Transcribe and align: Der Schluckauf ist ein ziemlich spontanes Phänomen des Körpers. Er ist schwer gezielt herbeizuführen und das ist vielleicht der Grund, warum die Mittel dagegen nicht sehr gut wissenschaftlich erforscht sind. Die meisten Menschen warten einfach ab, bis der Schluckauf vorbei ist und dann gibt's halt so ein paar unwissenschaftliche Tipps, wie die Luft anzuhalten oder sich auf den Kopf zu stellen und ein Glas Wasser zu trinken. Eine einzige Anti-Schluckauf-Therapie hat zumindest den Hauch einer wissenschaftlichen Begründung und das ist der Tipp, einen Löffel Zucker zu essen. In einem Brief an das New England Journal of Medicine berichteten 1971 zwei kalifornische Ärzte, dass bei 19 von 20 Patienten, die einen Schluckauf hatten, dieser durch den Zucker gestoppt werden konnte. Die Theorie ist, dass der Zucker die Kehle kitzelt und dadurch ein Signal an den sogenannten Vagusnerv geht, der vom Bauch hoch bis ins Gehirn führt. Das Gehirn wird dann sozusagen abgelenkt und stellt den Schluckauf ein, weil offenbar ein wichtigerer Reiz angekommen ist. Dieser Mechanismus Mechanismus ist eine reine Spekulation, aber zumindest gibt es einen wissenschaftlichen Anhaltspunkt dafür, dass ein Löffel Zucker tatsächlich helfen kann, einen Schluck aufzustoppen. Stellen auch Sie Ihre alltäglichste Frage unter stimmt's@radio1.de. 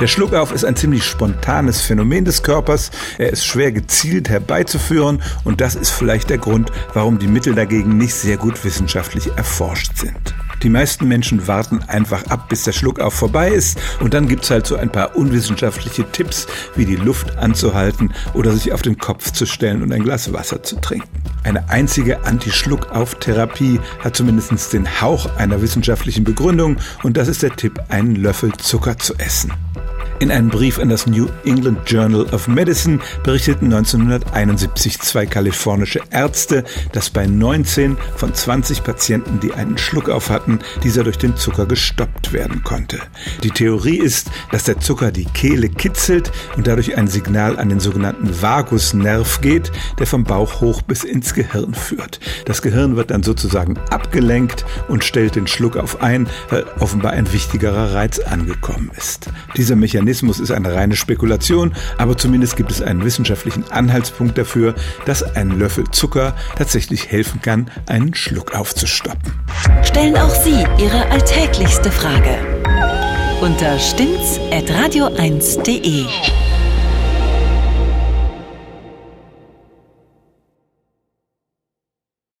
Der 0.00 0.06
Schluckauf 0.06 0.52
ist 0.52 0.64
ein 0.64 0.76
ziemlich 0.76 1.02
spontanes 1.02 1.80
Phänomen 1.80 2.24
des 2.24 2.44
Körpers. 2.44 2.92
Er 3.18 3.30
ist 3.32 3.44
schwer 3.44 3.72
gezielt 3.72 4.28
herbeizuführen 4.28 5.20
und 5.42 5.60
das 5.60 5.74
ist 5.74 5.90
vielleicht 5.90 6.30
der 6.30 6.38
Grund, 6.38 6.70
warum 6.94 7.18
die 7.18 7.26
Mittel 7.26 7.52
dagegen 7.56 7.98
nicht 7.98 8.14
sehr 8.14 8.36
gut 8.36 8.64
wissenschaftlich 8.64 9.28
erforscht 9.36 9.96
sind. 9.96 10.34
Die 10.62 10.68
meisten 10.68 11.08
Menschen 11.08 11.48
warten 11.48 11.80
einfach 11.88 12.26
ab, 12.26 12.48
bis 12.48 12.62
der 12.62 12.72
Schluckauf 12.72 13.14
vorbei 13.14 13.48
ist 13.48 13.80
und 13.98 14.14
dann 14.14 14.28
gibt's 14.28 14.50
halt 14.50 14.68
so 14.68 14.76
ein 14.76 14.90
paar 14.90 15.16
unwissenschaftliche 15.16 16.04
Tipps, 16.12 16.46
wie 16.76 16.84
die 16.84 16.96
Luft 16.96 17.36
anzuhalten 17.36 18.12
oder 18.34 18.52
sich 18.52 18.72
auf 18.72 18.82
den 18.82 18.98
Kopf 18.98 19.32
zu 19.32 19.46
stellen 19.46 19.82
und 19.82 19.92
ein 19.92 20.04
Glas 20.04 20.32
Wasser 20.32 20.62
zu 20.62 20.80
trinken. 20.80 21.08
Eine 21.42 21.70
einzige 21.70 22.24
Anti-Schluckauf-Therapie 22.24 23.80
hat 23.98 24.14
zumindest 24.14 24.72
den 24.72 25.00
Hauch 25.00 25.34
einer 25.36 25.60
wissenschaftlichen 25.60 26.22
Begründung 26.22 26.76
und 27.02 27.16
das 27.16 27.26
ist 27.26 27.42
der 27.42 27.56
Tipp, 27.56 27.80
einen 27.88 28.14
Löffel 28.14 28.52
Zucker 28.58 28.96
zu 28.98 29.14
essen. 29.14 29.52
In 30.20 30.32
einem 30.32 30.48
Brief 30.48 30.80
an 30.80 30.88
das 30.88 31.06
New 31.06 31.28
England 31.44 31.88
Journal 31.88 32.26
of 32.32 32.48
Medicine 32.48 32.98
berichteten 33.22 33.66
1971 33.66 34.98
zwei 34.98 35.26
kalifornische 35.26 36.00
Ärzte, 36.10 36.64
dass 36.90 37.08
bei 37.08 37.24
19 37.24 37.96
von 38.16 38.34
20 38.34 38.82
Patienten, 38.82 39.38
die 39.38 39.52
einen 39.52 39.78
Schluckauf 39.78 40.28
hatten, 40.28 40.58
dieser 40.82 41.04
durch 41.04 41.18
den 41.18 41.36
Zucker 41.36 41.66
gestoppt 41.66 42.32
werden 42.32 42.64
konnte. 42.64 42.98
Die 43.44 43.50
Theorie 43.50 43.98
ist, 43.98 44.28
dass 44.50 44.64
der 44.64 44.80
Zucker 44.80 45.12
die 45.12 45.24
Kehle 45.24 45.68
kitzelt 45.68 46.32
und 46.56 46.66
dadurch 46.66 46.98
ein 46.98 47.06
Signal 47.06 47.56
an 47.56 47.68
den 47.68 47.78
sogenannten 47.78 48.42
Vagusnerv 48.42 49.40
geht, 49.40 49.70
der 50.00 50.08
vom 50.08 50.24
Bauch 50.24 50.60
hoch 50.60 50.82
bis 50.82 51.04
ins 51.04 51.32
Gehirn 51.32 51.74
führt. 51.74 52.18
Das 52.44 52.60
Gehirn 52.60 52.96
wird 52.96 53.12
dann 53.12 53.22
sozusagen 53.22 53.78
abgelenkt 53.90 54.64
und 54.88 55.04
stellt 55.04 55.36
den 55.36 55.46
Schluckauf 55.46 56.02
ein, 56.02 56.26
weil 56.50 56.64
offenbar 56.80 57.12
ein 57.12 57.32
wichtigerer 57.32 57.94
Reiz 57.94 58.18
angekommen 58.18 58.90
ist. 58.96 59.30
Dieser 59.56 59.76
Mechanismus 59.76 60.07
Mechanismus 60.08 60.40
ist 60.40 60.52
eine 60.52 60.74
reine 60.74 60.96
Spekulation, 60.96 61.74
aber 61.98 62.16
zumindest 62.16 62.56
gibt 62.56 62.70
es 62.70 62.80
einen 62.80 63.04
wissenschaftlichen 63.04 63.70
Anhaltspunkt 63.70 64.38
dafür, 64.38 64.74
dass 65.04 65.22
ein 65.22 65.58
Löffel 65.58 65.84
Zucker 65.90 66.34
tatsächlich 66.56 67.10
helfen 67.10 67.42
kann, 67.42 67.70
einen 67.84 68.14
Schluck 68.14 68.54
aufzustoppen. 68.54 69.34
Stellen 69.82 70.16
auch 70.16 70.34
Sie 70.34 70.64
Ihre 70.78 71.10
alltäglichste 71.10 71.90
Frage 71.90 72.38
unter 73.42 73.78
stimmt's@radio1.de. 73.78 76.06